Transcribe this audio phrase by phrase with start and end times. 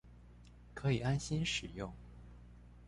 [0.73, 1.93] 可以安心使用